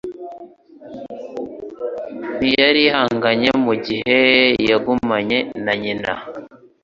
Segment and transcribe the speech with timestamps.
[2.37, 4.19] Ntiyarihanganye mugihe
[4.69, 6.13] yagumanye na nyina?